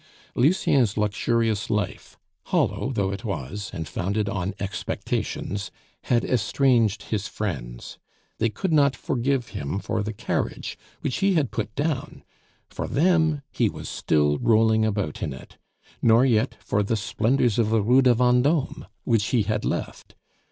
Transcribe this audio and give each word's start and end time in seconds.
Lucien's 0.33 0.97
luxurious 0.97 1.69
life, 1.69 2.17
hollow 2.45 2.91
though 2.91 3.11
it 3.11 3.23
was, 3.23 3.69
and 3.71 3.87
founded 3.87 4.27
on 4.27 4.55
expectations, 4.59 5.69
had 6.05 6.25
estranged 6.25 7.03
his 7.13 7.27
friends. 7.27 7.99
They 8.39 8.49
could 8.49 8.73
not 8.73 8.95
forgive 8.95 9.49
him 9.49 9.77
for 9.77 10.01
the 10.01 10.11
carriage 10.11 10.75
which 11.01 11.17
he 11.17 11.35
had 11.35 11.51
put 11.51 11.75
down 11.75 12.23
for 12.67 12.87
them 12.87 13.43
he 13.51 13.69
was 13.69 13.87
still 13.87 14.39
rolling 14.39 14.83
about 14.85 15.21
in 15.21 15.33
it 15.33 15.59
nor 16.01 16.25
yet 16.25 16.55
for 16.63 16.81
the 16.81 16.95
splendors 16.97 17.59
of 17.59 17.69
the 17.69 17.83
Rue 17.83 18.01
de 18.01 18.15
Vendome 18.15 18.87
which 19.03 19.25
he 19.25 19.43
had 19.43 19.63
left. 19.63 20.15